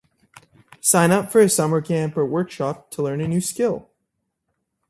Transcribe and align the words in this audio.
Sign 0.79 1.11
up 1.11 1.31
for 1.31 1.41
a 1.41 1.47
summer 1.47 1.79
camp 1.79 2.17
or 2.17 2.25
workshop 2.25 2.89
to 2.89 3.03
learn 3.03 3.21
a 3.21 3.27
new 3.27 3.39
skill. 3.39 3.91